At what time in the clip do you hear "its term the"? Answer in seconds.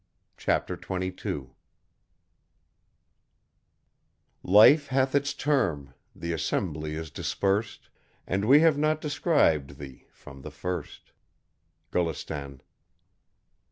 5.13-6.33